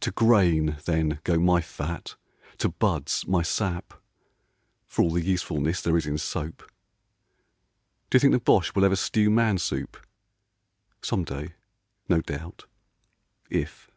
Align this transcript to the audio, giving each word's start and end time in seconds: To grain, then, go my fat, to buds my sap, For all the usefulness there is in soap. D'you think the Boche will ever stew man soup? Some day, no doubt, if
To 0.00 0.10
grain, 0.10 0.76
then, 0.84 1.18
go 1.24 1.38
my 1.38 1.62
fat, 1.62 2.16
to 2.58 2.68
buds 2.68 3.26
my 3.26 3.40
sap, 3.40 3.94
For 4.86 5.00
all 5.00 5.10
the 5.10 5.24
usefulness 5.24 5.80
there 5.80 5.96
is 5.96 6.04
in 6.06 6.18
soap. 6.18 6.70
D'you 8.10 8.20
think 8.20 8.34
the 8.34 8.38
Boche 8.38 8.74
will 8.74 8.84
ever 8.84 8.96
stew 8.96 9.30
man 9.30 9.56
soup? 9.56 9.96
Some 11.00 11.24
day, 11.24 11.54
no 12.06 12.20
doubt, 12.20 12.66
if 13.48 13.90